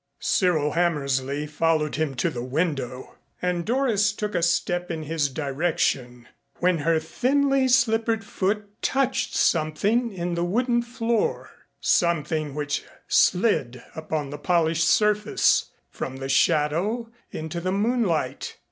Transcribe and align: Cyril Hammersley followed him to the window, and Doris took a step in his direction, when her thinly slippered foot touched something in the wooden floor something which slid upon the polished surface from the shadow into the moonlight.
Cyril 0.19 0.71
Hammersley 0.71 1.45
followed 1.45 1.93
him 1.95 2.15
to 2.15 2.31
the 2.31 2.41
window, 2.41 3.17
and 3.39 3.63
Doris 3.63 4.11
took 4.13 4.33
a 4.33 4.41
step 4.41 4.89
in 4.89 5.03
his 5.03 5.29
direction, 5.29 6.27
when 6.55 6.79
her 6.79 6.97
thinly 6.99 7.67
slippered 7.67 8.23
foot 8.25 8.81
touched 8.81 9.35
something 9.35 10.11
in 10.11 10.33
the 10.33 10.43
wooden 10.43 10.81
floor 10.81 11.51
something 11.79 12.55
which 12.55 12.83
slid 13.07 13.83
upon 13.95 14.31
the 14.31 14.39
polished 14.39 14.87
surface 14.89 15.69
from 15.91 16.17
the 16.17 16.29
shadow 16.29 17.11
into 17.31 17.61
the 17.61 17.71
moonlight. 17.71 18.57